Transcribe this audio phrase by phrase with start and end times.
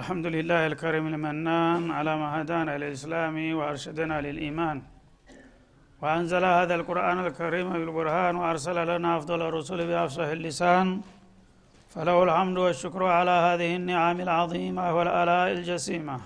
[0.00, 4.76] الحمد لله الكريم المنان على ما هدانا للإسلام وأرشدنا للإيمان.
[6.02, 10.86] وأنزل هذا القرآن الكريم بالبرهان وأرسل لنا أفضل الرسل بأفصح اللسان.
[11.92, 16.16] فله الحمد والشكر على هذه النعم العظيمة والآلاء الجسيمة.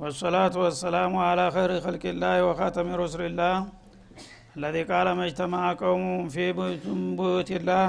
[0.00, 3.56] والصلاة والسلام على خير خلق الله وخاتم رسل الله
[4.56, 7.88] الذي قال ما اجتمع قوم في بيوت الله.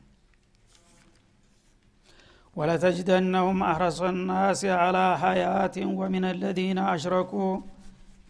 [2.55, 7.59] ولتجدنهم أحرص الناس على حياة ومن الذين أشركوا.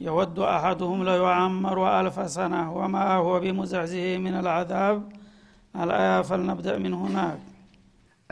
[0.02, 5.04] يود أحدهم ليعمر ألف سنة وما هو بمزعزه من العذاب.
[5.76, 7.40] الآية فلنبدأ من هناك.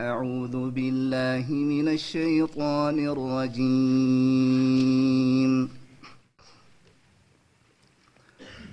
[0.00, 4.20] أعوذ بالله من الشيطان الرجيم.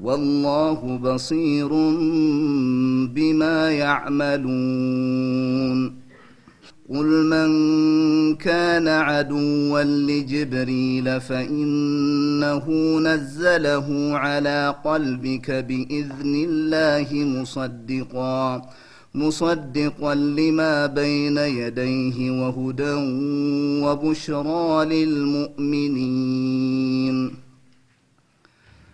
[0.00, 1.68] والله بصير
[3.06, 5.22] بما يعملون.
[6.90, 7.50] قل من
[8.34, 18.62] كان عدوا لجبريل فإنه نزله على قلبك بإذن الله مصدقا
[19.14, 22.94] مصدقا لما بين يديه وهدى
[23.84, 26.12] وبشرى للمؤمنين.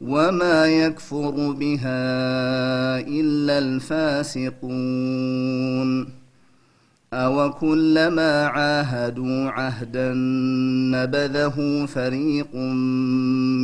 [0.00, 2.00] وما يكفر بها
[3.00, 5.00] إلا الفاسقون
[7.12, 10.12] أو كلما عاهدوا عهدا
[10.94, 12.56] نبذه فريق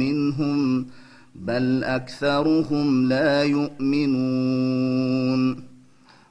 [0.01, 0.87] منهم
[1.35, 4.87] بل أكثرهم لا يؤمنون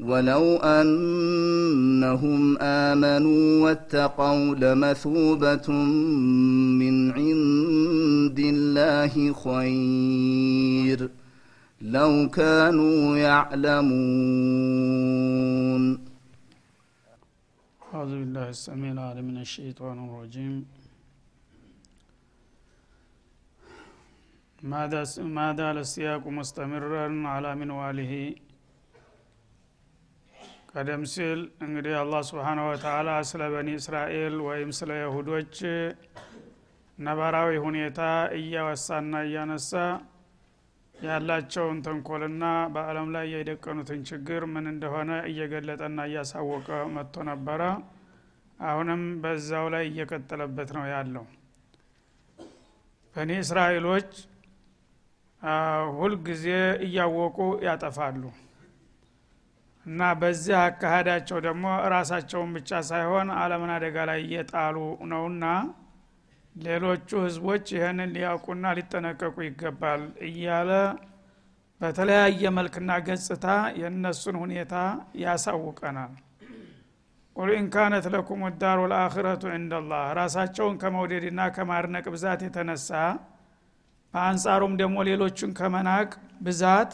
[0.00, 5.70] ولو أنهم آمنوا واتقوا لمثوبة
[6.80, 9.14] من عند الله
[9.44, 10.98] خير
[11.80, 14.40] لو كانوا يعلمون
[17.94, 20.64] أعوذ بالله السميع العليم من الشيطان الرجيم.
[24.62, 24.82] ما
[25.58, 28.34] زال السياق مستمرا على منواله
[30.74, 35.56] ቀደም ሲል እንግዲህ አላህ ስብሓነሁ ወተዓላ ስለ በኒ እስራኤል ወይም ስለ ይሁዶች
[36.98, 38.00] ነባራዊ ሁኔታ
[38.38, 39.72] እያወሳና እያነሳ
[40.94, 42.44] ያላቸውን ተንኮልና
[42.74, 47.62] በአለም ላይ የደቀኑትን ችግር ምን እንደሆነ እየገለጠና እያሳወቀ መጥቶ ነበረ።
[48.58, 51.24] አሁንም በዛው ላይ እየቀጠለበት ነው ያለው።
[53.16, 54.10] በኒ እስራኤሎች
[55.98, 56.46] ሁልጊዜ
[56.86, 58.22] እያወቁ ያጠፋሉ
[59.86, 64.76] እና በዚህ አካሄዳቸው ደግሞ ራሳቸውን ብቻ ሳይሆን አለምን አደጋ ላይ እየጣሉ
[65.12, 65.44] ነውና
[66.54, 70.70] ሌሎቹ ህዝቦች ይህንን ሊያውቁና ሊጠነቀቁ ይገባል እያለ
[71.80, 73.46] በተለያየ መልክና ገጽታ
[73.80, 74.74] የእነሱን ሁኔታ
[75.22, 76.12] ያሳውቀናል።
[77.36, 82.90] ቁል ኢንካነት ለኩም ዳሩ ልአክረቱ እንደላህ ራሳቸውን ከመውደድና ከማድነቅ ብዛት የተነሳ
[84.14, 86.10] በአንጻሩም ደግሞ ሌሎቹን ከመናቅ
[86.42, 86.92] ብዛት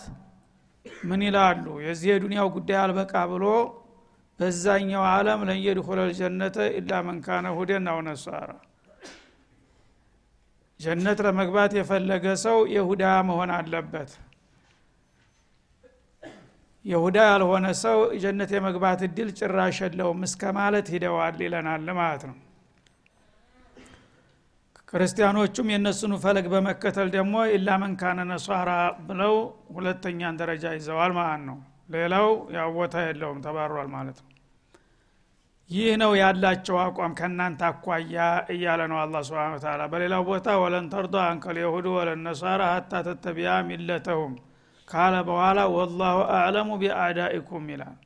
[1.09, 1.67] ምን ይላሉ?
[1.85, 3.45] የዚህ የዱንያው ጉዳይ አልበቃ ብሎ
[4.41, 8.01] በዛኛው አለም ለየድኹለ ልጀነተ ኢላ መንካነ ሁደን አው
[10.81, 14.11] ጀነት ለመግባት የፈለገ ሰው የሁዳ መሆን አለበት።
[16.85, 22.37] የሁዳ ያልሆነ ሰው ጀነት የመግባት እድል ጭራሽ የለውም እስከ ማለት ሂደዋል ይለናል ማለት ነው
[24.89, 28.71] ክርስቲያኖቹም የእነሱን ፈለግ በመከተል ደግሞ ኢላ መንካነ ነሷራ
[29.09, 29.35] ብለው
[29.77, 31.59] ሁለተኛን ደረጃ ይዘዋል ማለት ነው።
[31.95, 32.71] ሌላው ያው
[33.07, 34.31] የለውም ተባሯል ማለት ነው።
[35.71, 38.17] ይህ ነው ያላቸው አቋም ከእናንተ አኳያ
[38.55, 44.35] እያለ ነው አላ ስብን ተላ በሌላው ቦታ ወለን ተርዶ አንከል የሁዱ ወለነሷራ ሀታ ተተቢያ ሚለተሁም
[44.89, 47.97] ካለ በኋላ ወላሁ አዕለሙ ቢአዳኢኩም ይላል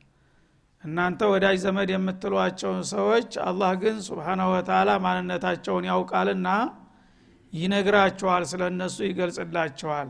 [0.83, 6.47] እናንተ ወዳጅ ዘመድ የምትሏቸውን ሰዎች አላህ ግን ስብሓናሁ ወተላ ማንነታቸውን ያውቃልና
[7.53, 10.09] ይነግራቸዋል ስለ እነሱ ይገልጽላቸዋል።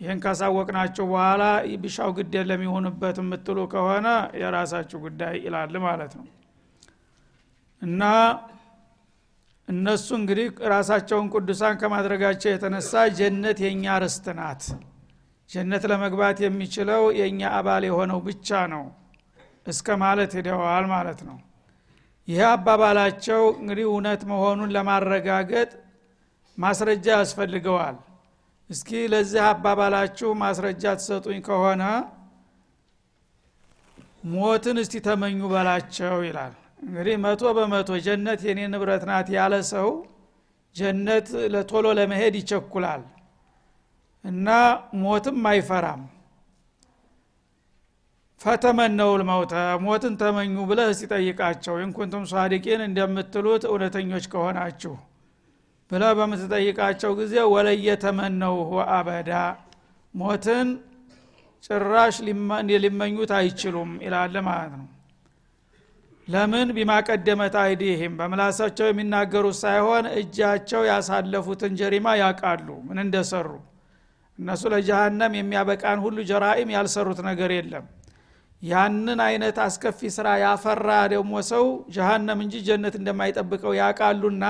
[0.00, 1.42] ይህን ካሳወቅናቸው በኋላ
[1.82, 4.06] ብሻው ግድ ለሚሆንበት የምትሉ ከሆነ
[4.40, 6.26] የራሳችሁ ጉዳይ ይላል ማለት ነው።
[7.82, 8.02] እና
[9.68, 14.64] እነሱ እንግዲህ ራሳቸውን ቅዱሳን ከማድረጋቸው የተነሳ ጀነት የእኛ ርስት ናት።
[15.50, 18.84] ጀነት ለመግባት የሚችለው የእኛ አባል የሆነው ብቻ ነው
[19.66, 21.38] እስከ ማለት ሄደዋል ማለት ነው።
[22.28, 25.70] ይህ አባባላቸው እንግዲህ እውነት መሆኑን ለማረጋገጥ
[26.58, 27.96] ማስረጃ ያስፈልገዋል።
[28.70, 31.82] እስኪ ለዚህ አባባላችሁ ማስረጃ ትሰጡኝ ከሆነ
[34.32, 36.52] ሞትን እስቲ ተመኙ በላቸው ይላል።
[36.84, 39.88] እንግዲህ መቶ በመቶ ጀነት የኔ ንብረት ናት ያለ ሰው
[40.76, 43.02] ጀነት ለቶሎ ለመሄድ ይቸኩላል።
[44.24, 44.48] እና
[45.02, 46.02] ሞትም አይፈራም
[48.42, 54.94] ፈተመነው ልመውተ ሞትን ተመኙ ብለህ ሲጠይቃቸው ኢንኩንቱም ሷዲቂን እንደምትሉት እውነተኞች ከሆናችሁ
[55.90, 58.56] ብለ በምትጠይቃቸው ጊዜ ወለየተመነው
[58.92, 59.30] አበዳ
[60.14, 60.68] ሞትን
[61.66, 62.16] ጭራሽ
[62.78, 64.88] ሊመኙት አይችሉም ይላል ማለት ነው።
[66.28, 66.68] ለምን?
[66.76, 73.48] ቢማቀደመት አይዲህም። በምላሳቸው የሚናገሩት ሳይሆን እጃቸው ያሳለፉትን ጀሪማ ያውቃሉ። ምን እንደሰሩ?
[74.38, 77.86] እነሱ ለጀሃነም የሚያበቃን ሁሉ ጀራኢም ያልሰሩት ነገር የለም
[78.62, 81.64] ያንን አይነት አስከፊ ስራ ያፈራ ደግሞ ሰው
[81.94, 84.44] ጀሃነም እንጂ ጀነት እንደማይጠብቀው ያውቃሉና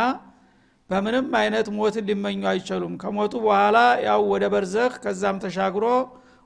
[0.90, 5.84] በምንም አይነት ሞትን ሊመኙ አይችሉም። ከሞቱ በኋላ ያው ወደ በርዘኽ ከዛም ተሻግሮ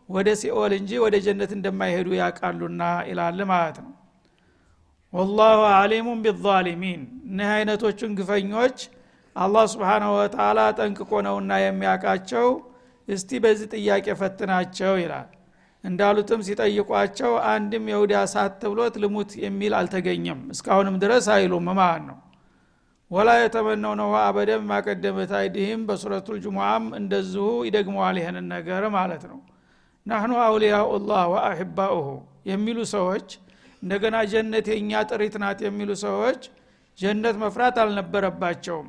[0.09, 3.93] ወደ ሲኦል እንጂ ወደ ጀነት እንደማይሄዱ ያውቃሉና ይላል ማለት ነው።
[5.13, 8.79] ወላሁ አሊሙን ቢዛሊሚን። እኒህ አይነቶቹን ግፈኞች
[9.37, 12.47] አላህ ስብሓናሁ ወተላ ጠንቅቆ ነውና የሚያውቃቸው።
[13.09, 15.29] እስቲ በዚህ ጥያቄ ፈትናቸው ይላል
[15.87, 22.17] እንዳሉትም ሲጠይቋቸው አንድም የሁዳ ሳት ብሎት ልሙት የሚል አልተገኘም። እስካሁንም ድረስ አይሉም። ማለት ነው?
[23.11, 29.39] ወላ የተመነው ነው አበደም ማቀደመት አይድህም በሱረቱ ልጅሙዓም እንደዚሁ ይደግመዋል ይህንን ነገር ማለት ነው።
[30.07, 32.09] ናህኑ አውሊያኡ ላህ ወአሕባኡሁ
[32.51, 33.29] የሚሉ ሰዎች
[33.83, 36.43] እንደገና ጀነት የእኛ ጥሪት ናት የሚሉ ሰዎች
[36.99, 38.89] ጀነት መፍራት አልነበረባቸውም።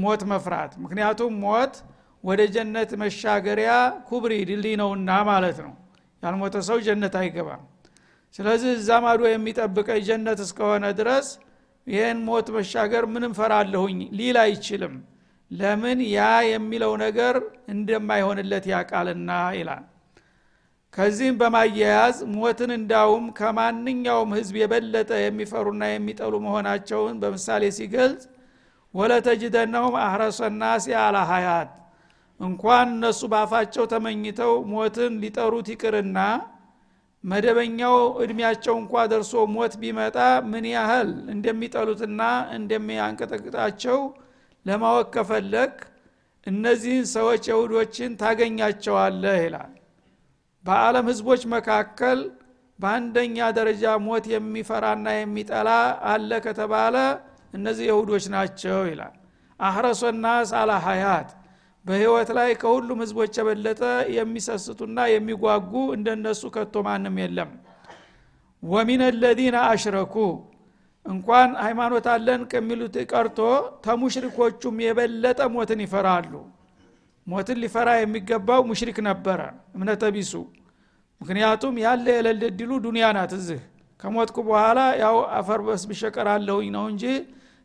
[0.00, 1.74] ሞት መፍራት ምክንያቱም ሞት
[2.24, 3.70] ወደ ጀነት መሻገሪያ
[4.08, 5.72] ኩብሪ ድልድይ ነውና ማለት ነው
[6.22, 7.62] ያልሞተ ሰው ጀነት አይገባም።
[8.34, 11.26] ስለዚህ እዛ ማዶ የሚጠብቀኝ ጀነት እስከሆነ ድረስ
[11.86, 14.94] ይህን ሞት መሻገር ምንም ፈራለሁኝ ሊል አይችልም።
[15.50, 17.34] ለምን ያ የሚለው ነገር
[17.72, 19.82] እንደማይሆንለት ያቃልና ይላል።
[20.94, 28.24] ከዚህም በማያያዝ ሞትን እንዳውም ከማንኛውም ህዝብ የበለጠ የሚፈሩና የሚጠሉ መሆናቸውን በምሳሌ ሲገልጽ
[28.94, 31.18] ወለተጅደነሁም አህረሰ ናሲ አላ
[32.42, 36.18] እንኳን እነሱ ባፋቸው ተመኝተው ሞትን ሊጠሩት ይቅርና
[37.24, 40.16] መደበኛው እድሜያቸው እንኳ ደርሶ ሞት ቢመጣ
[40.52, 42.22] ምን ያህል እንደሚጠሉትና
[42.56, 43.98] እንደሚያንቀጠቅጣቸው
[44.66, 45.74] ለማወቅ ከፈለግ
[46.46, 49.72] እነዚህን ሰዎች የሁዶችን ታገኛቸዋለህ ይላል።
[50.64, 52.18] በዓለም ህዝቦች መካከል
[52.78, 55.70] በአንደኛ ደረጃ ሞት የሚፈራና የሚጠላ
[56.12, 56.96] አለ ከተባለ
[57.54, 59.14] እነዚህ የሁዶች ናቸው ይላል።
[59.60, 61.30] አህረሶ ናስ አላ ሀያት
[61.84, 63.80] በህይወት ላይ ከሁሉም ህዝቦች የበለጠ
[64.16, 67.50] የሚሰስቱና የሚጓጉ እንደነሱ ከቶ ማንም የለም።
[68.62, 70.14] ወሚን ለዚነ አሽረኩ
[71.06, 73.38] እንኳን ሃይማኖት አለን ከሚሉት ቀርቶ
[73.86, 76.32] ተሙሽሪኮቹም የበለጠ ሞትን ይፈራሉ።
[77.26, 79.40] ሞትን ሊፈራ የሚገባው ሙሽሪክ ነበረ
[79.76, 80.32] እምነተ ቢሱ።
[81.20, 83.60] ምክንያቱም ያለ የሌለ ድሉ ዱኒያ ናት እዚህ።
[84.00, 87.04] ከሞትኩ በኋላ ያው አፈር በስብሼ እቀራለሁኝ ነው እንጂ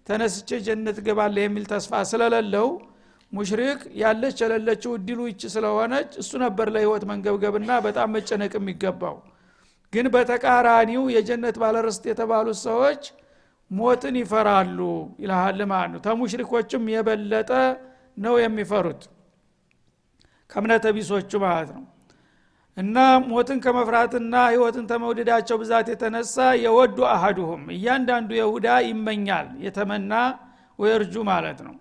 [0.07, 2.67] ተነስቼ ጀነት ገባለ የሚል ተስፋ ስለሌለው
[3.34, 9.15] ሙሽሪክ ያለች የሌለችው እድሉ ይች ስለሆነች እሱ ነበር ለህይወት መንገብገብና በጣም መጨነቅ የሚገባው።
[9.93, 13.03] ግን በተቃራኒው የጀነት ባለርስት የተባሉት ሰዎች
[13.72, 14.79] ሞትን ይፈራሉ
[15.24, 17.51] ይልሃል ማለት ነው። ተሙሽሪኮችም የበለጠ
[18.17, 19.01] ነው የሚፈሩት
[20.50, 21.84] ከእምነተ ቢሶቹ ማለት ነው።
[22.77, 22.98] እና
[23.29, 30.13] ሞትን ከመፍራትና ህይወትን ተመውደዳቸው ብዛት የተነሳ የወዱ አሀዱሁም እያንዳንዱ የሁዳ ይመኛል የተመና
[30.79, 31.75] ወየርጁ ማለት ነው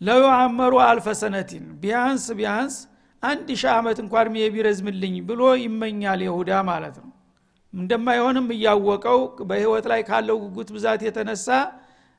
[0.00, 2.74] ለው አመሩ አልፈሰነቲን ቢያንስ ቢያንስ
[3.22, 7.10] አንድ ሺህ ዓመት እንኳን እድሜ ቢረዝምልኝ ብሎ ይመኛል የሁዳ ማለት ነው።
[7.72, 9.18] እንደማይሆንም እያወቀው
[9.50, 11.48] በህይወት ላይ ካለው ጉጉት ብዛት የተነሳ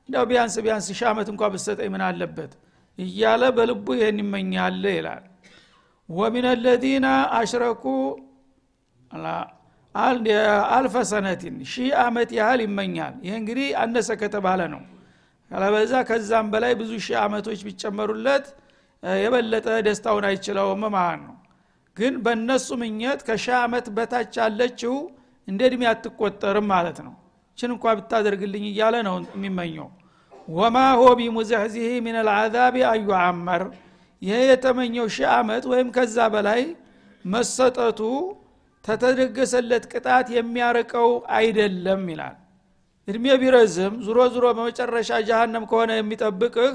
[0.08, 2.52] እንዲያው ቢያንስ ቢያንስ ሺህ ዓመት እንኳ ብሰጠኝ ምን አለበት
[2.98, 5.24] እያለ በልቡ ይህን ይመኛል ይላል።
[6.08, 7.06] ወሚን ለዚነ
[7.38, 7.84] አሽረኩ
[10.74, 14.82] አልፈ ሰነቲን ሺህ ዓመት ያህል ይመኛል። ይህ እንግዲህ አነሰ ከተባለ ነው
[15.52, 18.46] ካለበዛ ከዛም በላይ ብዙ ሺህ ዓመቶች ቢጨመሩለት
[19.02, 21.34] የበለጠ ደስታውን አይችለውም ማለት ነው።
[21.96, 24.94] ግን በእነሱ ምኘት ከሺህ ዓመት በታች ያለችው
[25.48, 27.14] እንደ እድሜ አትቆጠርም ማለት ነው።
[27.58, 29.88] ችን እንኳ ብታደርግልኝ እያለ ነው የሚመኘው።
[30.48, 33.62] ወማ ሆ ቢሙዘህዚህ ምን ልዓዛቢ አዩዓመር
[34.22, 36.62] ይሄ የተመኘው ሺህ ዓመት ወይም ከዛ በላይ
[37.24, 38.00] መሰጠቱ
[38.84, 42.36] ተተደገሰለት ቅጣት የሚያርቀው አይደለም ይላል
[43.08, 46.72] እድሜ ቢረዝም ዙሮ ዙሮ በመጨረሻ ጃሃንም ከሆነ የሚጠብቅህ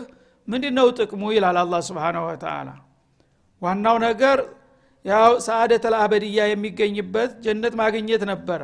[0.48, 1.22] ምንድ ነው ጥቅሙ?
[1.36, 2.69] ይላል አላ ስብንሁ ወተላ
[3.62, 4.39] ዋናው ነገር
[5.05, 8.62] ያው ሰአደት ልአበድያ የሚገኝበት ጀነት ማግኘት ነበረ።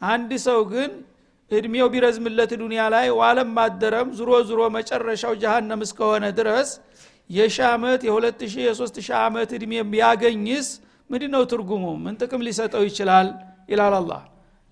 [0.00, 0.90] አንድ ሰው ግን
[1.50, 6.70] እድሜው ቢረዝምለት ዱኒያ ላይ ዋለም ማደረም ዙሮ ዙሮ መጨረሻው ጃሃንም እስከሆነ ድረስ
[7.30, 10.68] የሺ ዓመት የሁለት ሺህ የሶስት ሺህ ዓመት እድሜ ቢያገኝስ
[11.10, 11.84] ምንድ ነው ትርጉሙ?
[12.04, 13.28] ምን ጥቅም ሊሰጠው ይችላል?
[13.70, 14.22] ይላል አላህ።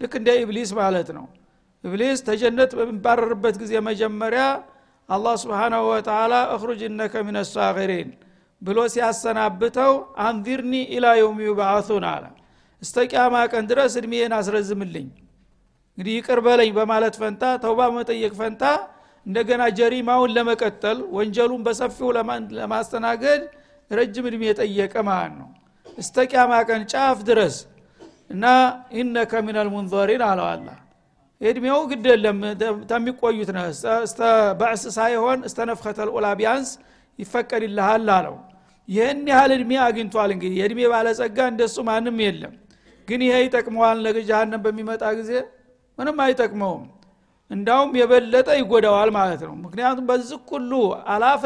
[0.00, 1.24] ልክ እንደ ኢብሊስ ማለት ነው
[1.84, 4.42] ኢብሊስ ተጀነት በሚባረርበት ጊዜ መጀመሪያ
[5.08, 7.38] አላህ ስብሓናሁ ወተላ እኽሩጅ እነከ ምን
[8.62, 9.92] ብሎ ሲያሰናብተው
[10.26, 12.24] አንዚርኒ ኢላ የውም ዩብዓቱን አለ።
[12.82, 15.08] እስተ ቅያማ ቀን ድረስ እድሜን አስረዝምልኝ።
[15.98, 18.62] እንግዲህ ይቅር በለኝ በማለት ፈንታ ተውባ መጠየቅ ፈንታ
[19.26, 22.08] እንደገና ጀሪማውን ለመቀጠል ወንጀሉን በሰፊው
[22.58, 23.42] ለማስተናገድ
[23.90, 25.50] ረጅም እድሜ የጠየቀ ማለት ነው።
[25.98, 27.56] እስተ ቅያማ ቀን ጫፍ ድረስ
[28.30, 28.44] እና
[28.96, 30.68] ኢነከ ሚነል ሙንዘሪን አለው አላ
[31.42, 32.38] እድሜው ግድ የለም።
[32.90, 33.60] ተሚቆዩት ነ
[34.04, 34.20] እስተ
[34.96, 36.70] ሳይሆን እስተ ነፍከተል ኡላ ቢያንስ
[37.18, 38.36] ይፈቀድልሃል አለው።
[38.88, 42.54] ይህን ያህል እድሜ አግኝቷል እንግዲህ። የእድሜ ባለጸጋ እንደሱ ማንም የለም።
[43.08, 44.18] ግን ይሄ ይጠቅመዋል ነገ
[44.64, 45.30] በሚመጣ ጊዜ?
[45.98, 46.84] ምንም አይጠቅመውም።
[47.50, 50.72] እንዳውም የበለጠ ይጎዳዋል ማለት ነው። ምክንያቱም በዚህ ሁሉ
[51.12, 51.42] አላፈ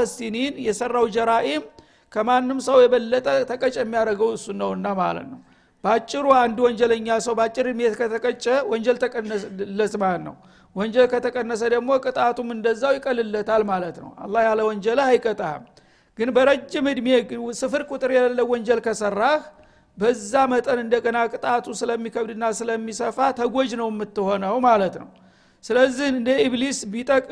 [0.67, 1.65] የሰራው ጀራኢም
[2.13, 5.41] ከማንም ሰው የበለጠ ተቀጭ የሚያደርገው እሱ ነውና ማለት ነው
[5.87, 10.35] በአጭሩ አንድ ወንጀለኛ ሰው በአጭር እድሜ ከተቀጨ ወንጀል ተቀነሰለት ማለት ነው።
[10.77, 15.63] ወንጀል ከተቀነሰ ደግሞ ቅጣቱም እንደዛው ይቀልለታል ማለት ነው። አላህ ያለ ወንጀል አይቀጣህም።
[16.19, 17.09] ግን በረጅም እድሜ
[17.61, 19.41] ስፍር ቁጥር የሌለ ወንጀል ከሰራህ
[19.99, 25.09] በዛ መጠን እንደገና ቅጣቱ ስለሚከብድና ስለሚሰፋ ተጎጅ ነው የምትሆነው ማለት ነው።
[25.65, 26.79] ስለዚህ እንደ ኢብሊስ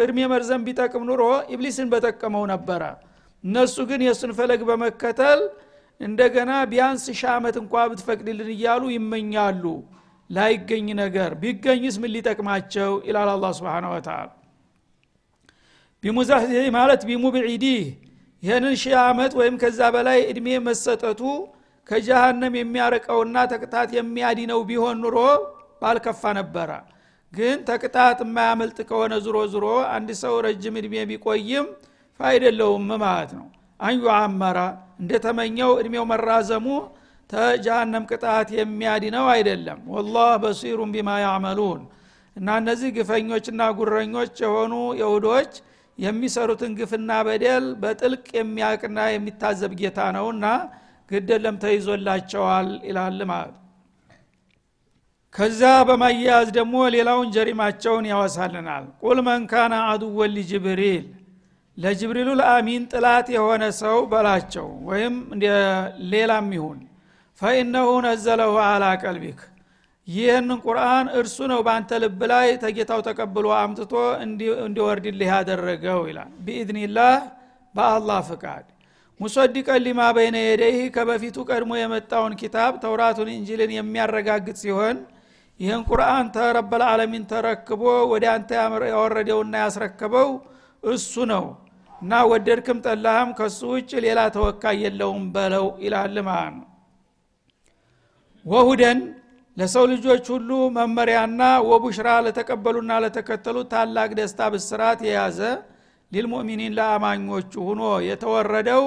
[0.05, 1.23] እድሜ መርዘም ቢጠቅም ኑሮ
[1.55, 2.83] ኢብሊስን በጠቀመው ነበረ።
[3.45, 5.41] እነሱ ግን የእሱን ፈለግ በመከተል
[6.01, 9.65] እንደገና ቢያንስ ሺህ ዓመት እንኳ ብትፈቅድልን እያሉ ይመኛሉ።
[10.31, 14.19] ላይገኝ ነገር ቢገኝስ ምን ሊጠቅማቸው ይላል አላ ስብን ወተላ
[16.05, 16.43] ቢሙዛህ
[16.77, 17.83] ማለት ቢሙብዒዲህ
[18.43, 21.21] ይህንን ሺህ ዓመት ወይም ከዛ በላይ እድሜ መሰጠቱ
[21.89, 25.17] ከጀሃነም የሚያርቀውና ተቅጣት የሚያዲነው ቢሆን ኑሮ
[25.83, 26.71] ባልከፋ ነበረ።
[27.33, 31.67] ግን ተቅጣት የማያመልጥ ከሆነ ዙሮ ዙሮ አንድ ሰው ረጅም እድሜ ቢቆይም
[32.21, 33.47] ፋይደለውም ማለት ነው
[33.85, 34.59] አንዩ አመራ
[35.01, 36.67] እንደተመኘው እድሜው መራዘሙ
[37.31, 41.83] ተጃሃንም ቅጣት የሚያድነው አይደለም። ወላህ በሲሩን ቢማ ያዕመሉን።
[42.37, 45.53] እና እነዚህ ግፈኞችና ጉረኞች የሆኑ የሁዶች
[45.99, 50.47] የሚሰሩትን ግፍና በደል በጥልቅ የሚያቅና የሚታዘብ ጌታ ነውና
[51.11, 53.55] ግደለም ተይዞላቸዋል ይላል ማለት።
[55.35, 61.05] ከዛ በማያያዝ ደግሞ ሌላውን ጀሪማቸውን ያወሳልናል። ቁል መን ካነ አዱወን ሊጅብሪል
[61.79, 65.15] ለጅብሪሉ ለአሚን ጥላት የሆነ ሰው በላቸው ወይም
[66.13, 66.81] ሌላም ይሁን።
[67.39, 69.41] ፈኢነሁ ነዘለሁ አላ ቀልቢክ።
[70.09, 73.93] ይህንን ቁርአን እርሱ ነው በአንተ ልብ ላይ ተጌታው ተቀብሎ አምጥቶ
[74.65, 77.17] እንዲወርድልህ ያደረገው ይላል። ቢኢዝኒላህ
[77.75, 78.65] በአላህ ፍቃድ።
[79.21, 84.97] ሙሰዲቀን ሊማ በይነ የደይህ ከበፊቱ ቀድሞ የመጣውን ኪታብ ተውራቱን እንጅልን የሚያረጋግጥ ሲሆን
[85.61, 86.83] ይህን ቁርአን ተረበል
[87.31, 88.51] ተረክቦ ወደ አንተ
[88.93, 90.31] ያወረደውና ያስረከበው
[90.87, 91.45] እሱ ነው
[92.05, 96.67] እና ወደድክም ጠላህም ከሱ ውጭ ሌላ ተወካይ የለውም በለው ይላል ማለት ነው።
[98.47, 98.99] ወሁደን
[99.57, 105.39] ለሰው ልጆች ሁሉ መመሪያና ወቡሽራ ለተቀበሉና ለተከተሉ ታላቅ ደስታ ብስራት የያዘ
[106.13, 108.85] ሊልሙእሚኒን ለአማኞቹ ሁኖ የተወረደው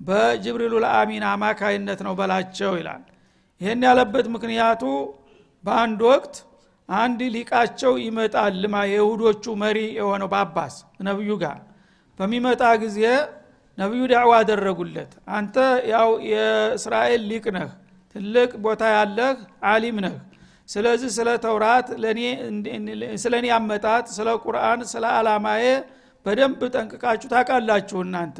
[0.00, 3.02] በጅብሪሉ ለአሚን አማካይነት ነው በላቸው ይላል።
[3.60, 4.84] ይህን ያለበት ምክንያቱ
[5.64, 6.34] በአንድ ወቅት
[6.88, 10.76] አንድ ሊቃቸው ይመጣል ልማ የይሁዶቹ መሪ የሆነው ባባስ
[11.06, 11.58] ነብዩ ጋር
[12.22, 12.98] በሚመጣ ጊዜ
[13.78, 15.56] ነቢዩ ዳዕዋ አደረጉለት። አንተ
[15.92, 17.70] ያው የእስራኤል ሊቅ ነህ
[18.14, 19.36] ትልቅ ቦታ ያለህ
[19.70, 20.16] አሊም ነህ።
[20.68, 21.86] ስለዚህ ስለ ተውራት
[23.22, 25.64] ስለ እኔ አመጣጥ ስለ ቁርአን ስለ አላማዬ
[26.26, 28.38] በደንብ ጠንቅቃችሁ ታውቃላችሁ እናንተ።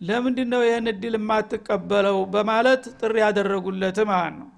[0.00, 2.18] ለምንድ ነው ይህን እድል የማትቀበለው?
[2.34, 4.48] በማለት ጥሪ ያደረጉለት ማለት ነው።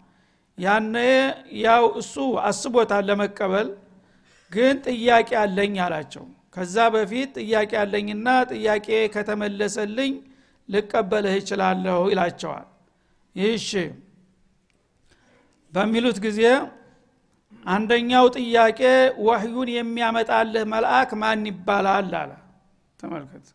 [0.59, 0.95] ያነ
[1.65, 2.15] ያው እሱ
[2.49, 3.69] አስቦታል ለመቀበል
[4.53, 10.13] ግን ጥያቄ አለኝ አላቸው ከዛ በፊት ጥያቄ አለኝና ጥያቄ ከተመለሰልኝ
[10.69, 12.67] ልቀበልህ ይችላለሁ ይላቸዋል።
[13.37, 13.69] ይህሽ
[15.73, 16.41] በሚሉት ጊዜ
[17.67, 18.81] አንደኛው ጥያቄ
[19.27, 22.33] ወህዩን የሚያመጣልህ መልአክ ማን ይባላል አለ።
[23.01, 23.47] ተመልከት።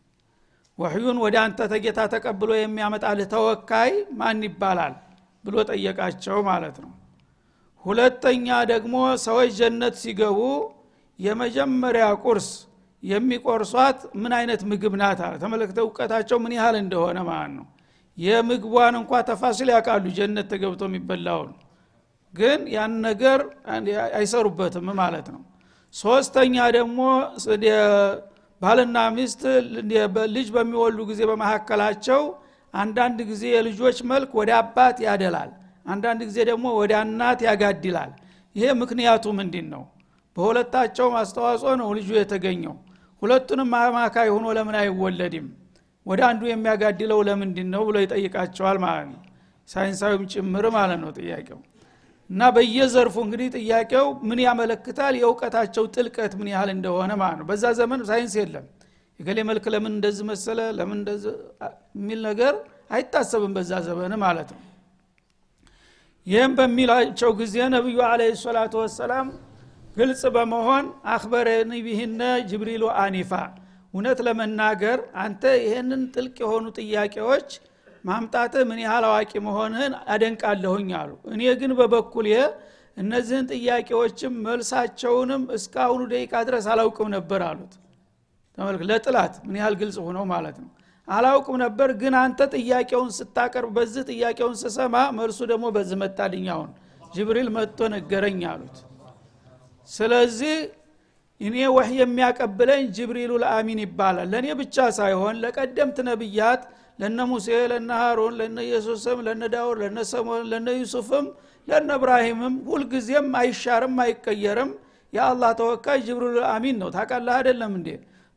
[0.78, 4.94] ወህዩን ወደ አንተ ተጌታ ተቀብሎ የሚያመጣልህ ተወካይ ማን ይባላል
[5.44, 6.92] ብሎ ጠየቃቸው ማለት ነው።
[7.84, 10.38] ሁለተኛ ደግሞ ሰዎች ጀነት ሲገቡ
[11.18, 12.48] የመጀመሪያ ቁርስ
[13.04, 17.66] የሚቆርሷት ምን አይነት ምግብ ናት አለ። ተመለክተ እውቀታቸው ምን ያህል እንደሆነ ማለት ነው።
[18.18, 21.52] የምግቧን እንኳ ተፋሲል ያውቃሉ ጀነት ተገብቶ የሚበላውን።
[22.34, 23.40] ግን ያን ነገር
[24.18, 25.42] አይሰሩበትም ማለት ነው።
[25.94, 27.00] ሶስተኛ ደግሞ
[28.62, 29.42] ባልና ሚስት
[30.36, 32.22] ልጅ በሚወሉ ጊዜ በመካከላቸው
[32.74, 35.50] አንዳንድ ጊዜ የልጆች መልክ ወደ አባት ያደላል።
[35.86, 38.12] አንዳንድ ጊዜ ደግሞ ወደ እናት ያጋድላል።
[38.56, 39.82] ይሄ ምክንያቱ ምንድን ነው
[40.36, 42.74] በሁለታቸው አስተዋጽኦ ነው ልጁ የተገኘው
[43.24, 45.46] ሁለቱንም አማካይ ሆኖ ለምን አይወለድም?
[46.06, 49.20] ወደ አንዱ የሚያጋድለው ለምንድን ነው ብሎ ይጠይቃቸዋል ማለት ነው።
[49.68, 51.60] ሳይንሳዊም ጭምር ማለት ነው ጥያቄው።
[52.30, 55.14] እና በየዘርፉ እንግዲህ ጥያቄው ምን ያመለክታል?
[55.20, 58.66] የእውቀታቸው ጥልቀት ምን ያህል እንደሆነ ማለት ነው። በዛ ዘመን ሳይንስ የለም።
[59.20, 60.60] የገሌ መልክ ለምን እንደዚህ መሰለ?
[60.78, 61.34] ለምን እንደዚህ
[61.96, 62.54] የሚል ነገር
[62.90, 64.62] አይታሰብም በዛ ዘመን ማለት ነው።
[66.26, 69.26] ይህም በሚላቸው ጊዜ ነቢዩ አለ ሰላቱ ወሰላም
[69.96, 73.32] ግልጽ በመሆን አክበረኒ ቢህነ ጅብሪሉ አኒፋ።
[73.94, 77.48] እውነት ለመናገር አንተ ይህንን ጥልቅ የሆኑ ጥያቄዎች
[78.04, 82.26] ማምጣት ምን ያህል አዋቂ መሆንህን አደንቃለሁኝ አሉ። እኔ ግን በበኩል
[82.96, 87.72] እነዚህን ጥያቄዎችም መልሳቸውንም እስካሁኑ ደቂቃ ድረስ አላውቅም ነበር አሉት።
[88.88, 90.68] ለጥላት ምን ያህል ግልጽ ሆነው ማለት ነው።
[91.08, 96.70] አላውቅም ነበር ግን አንተ ጥያቄውን ስታቀርብ በዚህ ጥያቄውን ስሰማ መልሱ ደግሞ በዚህ መጣልኝ አሁን።
[97.14, 98.76] ጅብሪል መጥቶ ነገረኝ አሉት
[99.88, 100.56] ስለዚህ
[101.40, 106.62] እኔ ወህ የሚያቀብለኝ ጅብሪሉ ለአሚን ይባላል። ለእኔ ብቻ ሳይሆን ለቀደምት ነቢያት
[106.98, 111.26] ለነ ሙሴ ለነ ሃሮን ለነ ኢየሱስም ለነ ዳውድ ለነ ሰሞን ለነ ዩሱፍም
[111.68, 114.70] ለነ እብራሂምም ሁልጊዜም አይሻርም አይቀየርም።
[115.12, 117.88] የአላህ ተወካይ ጅብሪሉ አሚን ነው። ታቃላህ አይደለም እንዴ?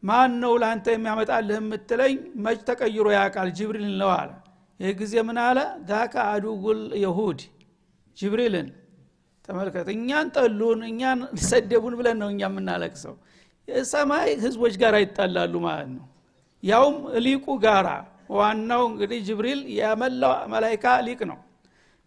[0.04, 2.16] ማን ነው ለአንተ የሚያመጣልህ የምትለኝ?
[2.44, 3.50] መች ተቀይሮ ያውቃል?
[3.58, 4.30] ጅብሪል ነው አለ።
[4.80, 5.58] ይህ ጊዜ ምን አለ?
[5.90, 7.40] ዳካ አዱጉል የሁድ
[8.18, 8.68] ጅብሪልን
[9.50, 13.14] ተመልከት እኛን ጠሉን እኛን ሰደቡን ብለን ነው እኛ የምናለቅሰው።
[13.68, 16.06] የሰማይ ህዝቦች ጋር ይጣላሉ ማለት ነው።
[16.64, 17.88] ያውም ሊቁ ጋራ።
[18.36, 21.38] ዋናው እንግዲህ ጅብሪል የመላው መላይካ ሊቅ ነው።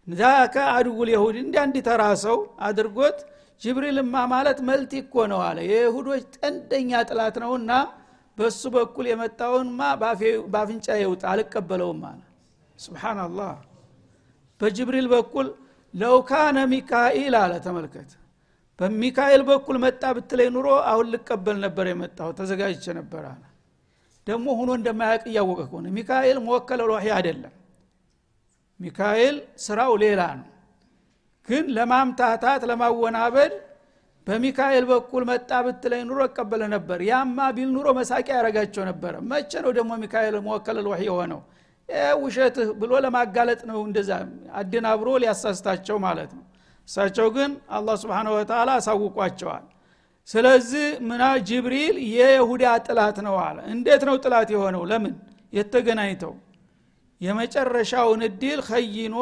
[0.07, 3.17] ዛከ አድጉል የሁድ እንዲ አንድ ተራ ሰው አድርጎት
[3.61, 7.71] ጅብሪልማ ማለት መልቲ እኮ ነው አለ። የይሁዶች ጠንደኛ ጥላት ነውና
[8.37, 9.79] በሱ በኩል የመጣውንማ
[10.53, 12.21] በአፍንጫ የውጥ አልቀበለውም አለ።
[12.79, 13.51] ስብናላህ
[14.61, 15.47] በጅብሪል በኩል
[15.93, 18.09] ለውካነ ሚካኤል አለ። ተመልከት።
[18.79, 23.41] በሚካኤል በኩል መጣ ብትለይ ኑሮ አሁን ልቀበል ነበር የመጣው ተዘጋጅቼ ነበር አለ።
[24.27, 27.53] ደግሞ ሁኖ እንደማያውቅ እያወቀ ከሆነ ሚካኤል መወከለ ሎሒ አይደለም።
[28.79, 30.47] ሚካኤል ስራው ሌላ ነው።
[31.47, 33.53] ግን ለማምታታት ለማወናበድ
[34.27, 39.71] በሚካኤል በኩል መጣ ብትለኝ ኑሮ እቀበለ ነበር። ያማ ቢል ኑሮ መሳቂያ ያረጋቸው ነበረ። መቼ ነው
[39.77, 41.39] ደግሞ ሚካኤል መወከለል ወህ የሆነው
[42.21, 44.09] ውሸትህ ብሎ ለማጋለጥ ነው እንደዛ
[44.59, 46.43] አደናብሮ ሊያሳስታቸው ማለት ነው።
[46.87, 49.65] እሳቸው ግን አላህ ስብን ወተላ አሳውቋቸዋል።
[50.29, 54.83] ስለዚህ ምና ጅብሪል የይሁዳ ጥላት ነው አለ። እንዴት ነው ጥላት የሆነው?
[54.91, 55.13] ለምን?
[55.53, 56.33] የተገናኝተው።
[57.21, 59.17] የመጨረሻውን እድል ከይኖ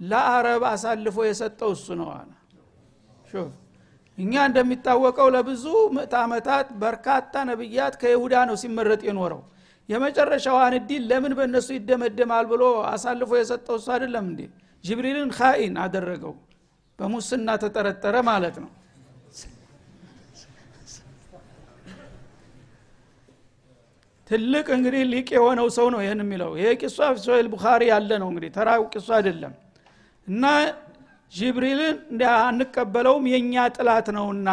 [0.00, 2.30] ለአረብ አሳልፎ የሰጠው እሱ ነው አለ።
[4.18, 5.64] እኛ እንደሚታወቀው ለብዙ
[5.96, 9.42] ምዕት ዓመታት በርካታ ነቢያት ከይሁዳ ነው ሲመረጥ የኖረው
[9.88, 14.40] የመጨረሻዋን እድል ለምን በእነሱ ይደመደማል ብሎ አሳልፎ የሰጠው እሱ አይደለም እንዴ?
[14.84, 16.34] ጅብሪልን ካኢን አደረገው።
[16.98, 18.70] በሙስና ተጠረጠረ ማለት ነው።
[24.26, 28.50] ትልቅ እንግዲህ ሊቅ የሆነው ሰው ነው ይህን የሚለው። ይሄ ቂሷ ሶሄል ቡኻሪ ያለ ነው እንግዲህ
[28.56, 29.52] ተራው ቂሷ አይደለም።
[30.26, 30.44] እና
[31.32, 31.96] ጅብሪልን
[32.40, 34.50] አንቀበለውም የእኛ ጥላት ነውና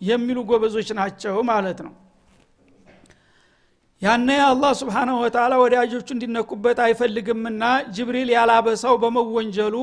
[0.00, 1.94] የሚሉ ጎበዞች ናቸው ማለት ነው
[4.02, 7.62] ያነ አላህ ስብሓናሁ ወተላ ወዳጆቹ እንዲነኩበት አይፈልግምና
[7.96, 9.76] ጅብሪል ያላበሰው በመወንጀሉ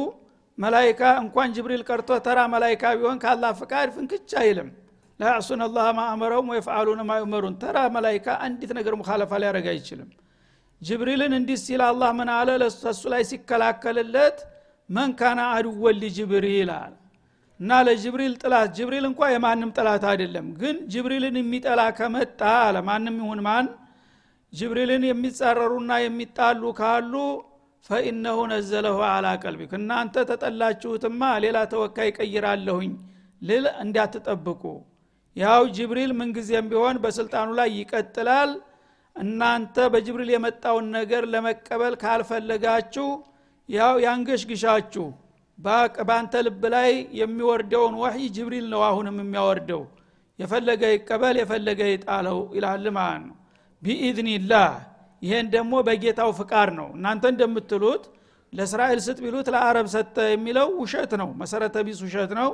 [0.58, 4.70] መላይካ እንኳን ጅብሪል ቀርቶ ተራ መላይካ ቢሆን ካላ ፍቃድ ፍንክች አይልም።
[5.20, 10.10] ላያዕሱን አላህ ማእመረውም ወይፍአሉን ማዩመሩን ተራ መላይካ አንዲት ነገር ሙካለፋ ሊያደረግ አይችልም።
[10.82, 12.50] ጅብሪልን እንዲህ ሲል አላህ ምን አለ?
[12.62, 14.38] ለሱ ላይ ሲከላከልለት
[14.90, 16.94] መን ካነ አድወን ሊጅብሪል አለ።
[17.60, 23.42] እና ለጅብሪል ጥላት ጅብሪል እንኳ የማንም ጥላት አይደለም ግን ጅብሪልን የሚጠላ ከመጣ አለ። ማንም ይሁን
[23.48, 23.66] ማን
[24.54, 27.14] ጅብሪልን የሚጻረሩና የሚጣሉ ካሉ
[27.86, 32.92] ፈኢነሁ ነዘለሁ አላ ቀልቢክ እናንተ ተጠላችሁትማ ሌላ ተወካይ ቀይራለሁኝ
[33.42, 34.62] ልል እንዳትጠብቁ።
[35.36, 38.52] ያው ጅብሪል ምንጊዜም ቢሆን በስልጣኑ ላይ ይቀጥላል።
[39.16, 43.10] እናንተ በጅብሪል የመጣውን ነገር ለመቀበል ካልፈለጋችሁ
[43.70, 45.06] ያው ያንገሽግሻችሁ።
[46.08, 49.84] በአንተ ልብ ላይ የሚወርደውን ወህይ ጅብሪል ነው አሁንም የሚያወርደው።
[50.40, 53.36] የፈለገ ይቀበል የፈለገ ይጣለው ይላል ማለት ነው
[53.84, 54.70] ቢኢዝኒላህ
[55.22, 58.04] ይሄን ደግሞ በጌታው ፍቃድ ነው። እናንተ እንደምትሉት
[58.54, 62.50] ለእስራኤል ስጥ ቢሉት ለአረብ ሰጠ የሚለው ውሸት ነው መሰረተ ቢስ ውሸት ነው።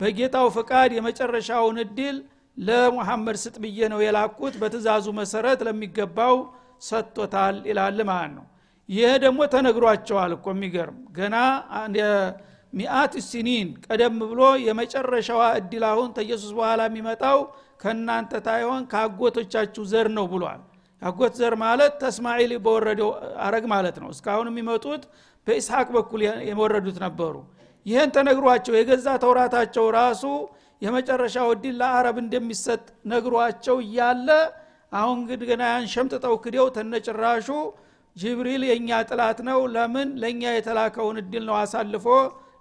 [0.00, 2.16] በጌታው ፍቃድ የመጨረሻውን እድል
[2.56, 6.34] ለሙሐመድ ስጥ ብዬ ነው የላኩት። በትእዛዙ መሰረት ለሚገባው
[6.82, 8.46] ሰጥቶታል ይላል ማለት ነው።
[8.88, 11.36] ይሄ ደግሞ ተነግሯቸዋል እኮ የሚገርም። ገና
[12.72, 17.38] ሚአት ሲኒን ቀደም ብሎ የመጨረሻዋ እድል አሁን ተኢየሱስ በኋላ የሚመጣው
[17.82, 20.60] ከእናንተ ታይሆን ከአጎቶቻችሁ ዘር ነው ብሏል
[21.02, 23.10] አጎት ዘር ማለት ተስማዒል በወረደው
[23.46, 25.02] አረግ ማለት ነው። እስካሁን የሚመጡት
[25.46, 27.34] በኢስሐቅ በኩል የወረዱት ነበሩ።
[27.86, 30.24] ይህን ተነግሯቸው የገዛ ተውራታቸው ራሱ
[30.82, 34.28] የመጨረሻው እድል ለአረብ እንደሚሰጥ ነግሯቸው እያለ
[34.92, 37.48] አሁን ግን ገና ያን ሸምጥጠው ክደው ተነጭራሹ
[38.16, 42.06] ጅብሪል የእኛ ጥላት ነው ለምን ለእኛ የተላከውን እድል ነው አሳልፎ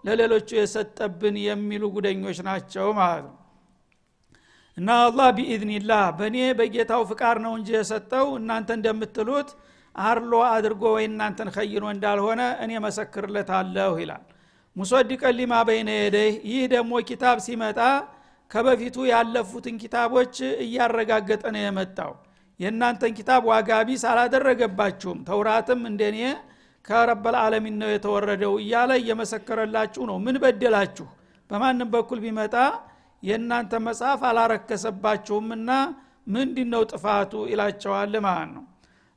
[0.04, 3.36] ለሌሎቹ የሰጠብን የሚሉ ጉደኞች ናቸው ማለት ነው
[4.78, 9.50] እና አላህ ቢኢዝኒላህ በእኔ በጌታው ፍቃድ ነው እንጂ የሰጠው እናንተ እንደምትሉት
[9.96, 14.24] አርሎ አድርጎ ወይ እናንተን ከይኖ እንዳልሆነ እኔ መሰክርለታለሁ ይላል።
[14.76, 17.80] ሙሶዲቀን ሊማ በይነ የደህ ይህ ደግሞ ኪታብ ሲመጣ
[18.52, 22.14] ከበፊቱ ያለፉትን ኪታቦች እያረጋገጠ ነው የመጣው።
[22.60, 26.18] የእናንተን ኪታብ ዋጋ ቢስ አላደረገባችሁም። ተውራትም እንደኔ
[26.86, 31.08] ከረበል ዓለሚን ነው የተወረደው እያለ እየመሰከረላችሁ ነው። ምን በደላችሁ?
[31.50, 32.56] በማንም በኩል ቢመጣ
[33.24, 35.70] የእናንተ መጽሐፍ አላረከሰባችሁምና
[36.34, 38.64] ምንድ ነው ጥፋቱ ይላቸዋል ማለት ነው።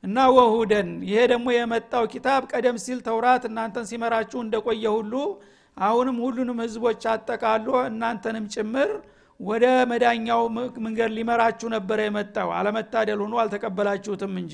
[0.03, 5.13] እና ወሁደን ይሄ ደግሞ የመጣው ኪታብ ቀደም ሲል ተውራት እናንተን ሲመራችሁ እንደቆየ ሁሉ
[5.77, 8.91] አሁንም ሁሉንም ህዝቦች አጠቃሎ እናንተንም ጭምር
[9.39, 10.41] ወደ መዳኛው
[10.85, 14.53] መንገድ ሊመራችሁ ነበረ የመጣው። አለመታደል ሆኖ አልተቀበላችሁትም እንጂ።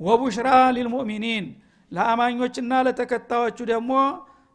[0.00, 1.46] ወቡሽራ ሊልሙእሚኒን
[1.92, 3.92] ለአማኞችና ለተከታዮቹ ደግሞ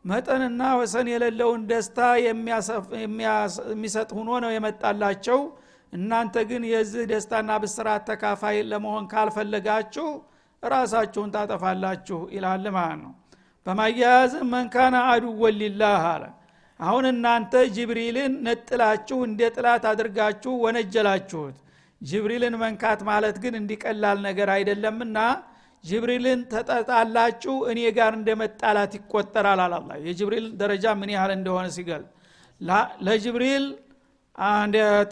[0.05, 1.99] መጠንና ወሰን የሌለውን ደስታ
[3.69, 5.39] የሚሰጥ ሁኖ ነው የመጣላቸው።
[5.93, 10.07] እናንተ ግን የዚህ ደስታና ብስራት ተካፋይ ለመሆን ካልፈለጋችሁ
[10.63, 13.11] ራሳችሁን ታጠፋላችሁ ይላል ማለት ነው።
[13.65, 16.23] በማያያዝ መንካና አዱወን ሊላህ አለ።
[16.79, 21.57] አሁን እናንተ ጅብሪልን ነጥላችሁ እንደ ጥላት አድርጋችሁ ወነጀላችሁት።
[22.01, 25.17] ጅብሪልን መንካት ማለት ግን እንዲቀላል ነገር አይደለምና
[25.83, 32.03] ጅብሪልን ተጠጣላችሁ እኔ ጋር እንደ መጣላት ይቆጠራል አላላ የጅብሪል ደረጃ ምን ያህል እንደሆነ ሲገል
[33.07, 33.65] ለጅብሪል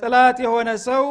[0.01, 1.03] ጥላት የሆነ ሰው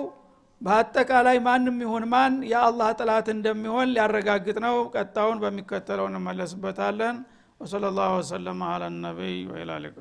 [0.60, 7.18] በአጠቃላይ ማንም ይሁን ማን የአላህ ጥላት እንደሚሆን ሊያረጋግጥ ነው። ቀጣውን በሚከተለው እንመለስበታለን።
[7.60, 9.98] ወሰለ ላሁ ወሰለም አላ ነቢይ ወኢላ ሊቃ